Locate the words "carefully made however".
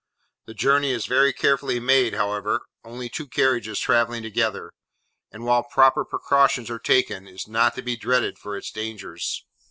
1.31-2.61